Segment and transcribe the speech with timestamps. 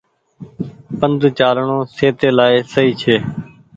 [0.99, 3.15] پند چآلڻو سهتي لآئي سئي ڇي۔